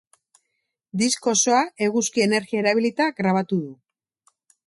Disko 1.01 1.33
osoa 1.33 1.59
eguzki-energia 1.89 2.63
erabilita 2.63 3.09
grabatu 3.21 3.63
du. 3.67 3.71